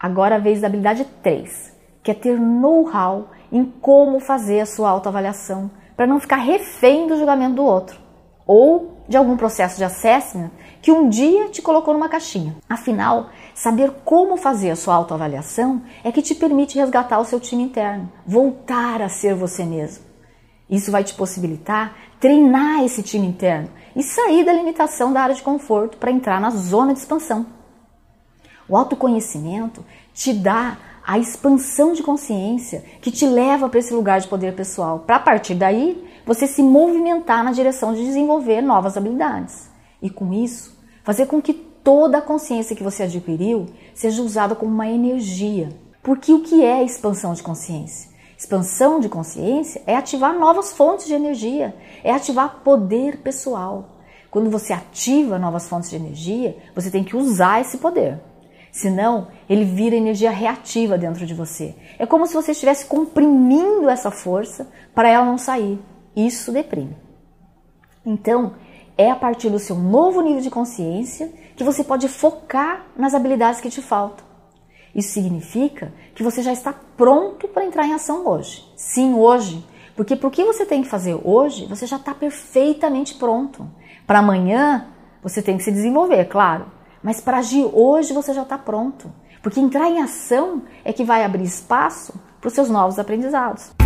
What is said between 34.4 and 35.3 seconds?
pessoal. Para a